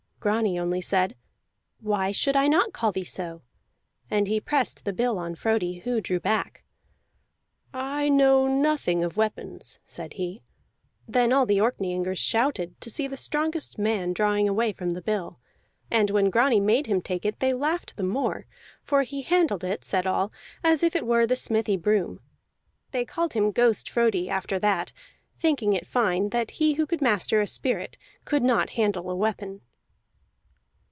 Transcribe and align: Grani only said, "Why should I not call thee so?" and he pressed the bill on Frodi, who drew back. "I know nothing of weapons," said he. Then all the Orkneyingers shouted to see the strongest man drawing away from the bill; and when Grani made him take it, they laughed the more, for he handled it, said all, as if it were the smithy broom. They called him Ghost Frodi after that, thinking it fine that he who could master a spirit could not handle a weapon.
Grani 0.23 0.59
only 0.59 0.81
said, 0.81 1.15
"Why 1.79 2.11
should 2.11 2.35
I 2.35 2.47
not 2.47 2.73
call 2.73 2.91
thee 2.91 3.03
so?" 3.03 3.41
and 4.07 4.27
he 4.27 4.39
pressed 4.39 4.85
the 4.85 4.93
bill 4.93 5.17
on 5.17 5.33
Frodi, 5.33 5.79
who 5.79 5.99
drew 5.99 6.19
back. 6.19 6.63
"I 7.73 8.07
know 8.07 8.47
nothing 8.47 9.03
of 9.03 9.17
weapons," 9.17 9.79
said 9.83 10.13
he. 10.13 10.43
Then 11.07 11.33
all 11.33 11.47
the 11.47 11.59
Orkneyingers 11.59 12.19
shouted 12.19 12.79
to 12.81 12.89
see 12.91 13.07
the 13.07 13.17
strongest 13.17 13.79
man 13.79 14.13
drawing 14.13 14.47
away 14.47 14.73
from 14.73 14.91
the 14.91 15.01
bill; 15.01 15.39
and 15.89 16.11
when 16.11 16.29
Grani 16.29 16.59
made 16.59 16.85
him 16.85 17.01
take 17.01 17.25
it, 17.25 17.39
they 17.39 17.51
laughed 17.53 17.97
the 17.97 18.03
more, 18.03 18.45
for 18.83 19.01
he 19.01 19.23
handled 19.23 19.63
it, 19.63 19.83
said 19.83 20.05
all, 20.05 20.31
as 20.63 20.83
if 20.83 20.95
it 20.95 21.07
were 21.07 21.25
the 21.25 21.35
smithy 21.35 21.77
broom. 21.77 22.19
They 22.91 23.05
called 23.05 23.33
him 23.33 23.49
Ghost 23.51 23.89
Frodi 23.89 24.29
after 24.29 24.59
that, 24.59 24.93
thinking 25.39 25.73
it 25.73 25.87
fine 25.87 26.29
that 26.29 26.51
he 26.61 26.75
who 26.75 26.85
could 26.85 27.01
master 27.01 27.41
a 27.41 27.47
spirit 27.47 27.97
could 28.23 28.43
not 28.43 28.69
handle 28.77 29.09
a 29.09 29.15
weapon. 29.15 29.61